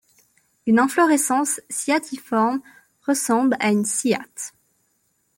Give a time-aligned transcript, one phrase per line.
[0.65, 2.59] Une inflorescence cyathiforme
[3.05, 4.51] ressemble à une cyathe.